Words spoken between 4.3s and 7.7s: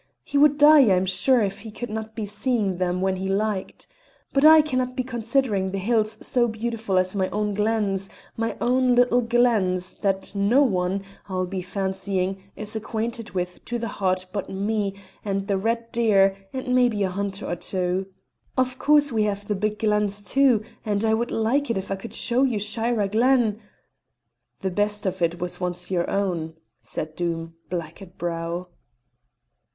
But I cannot be considering the hills so beautiful as my own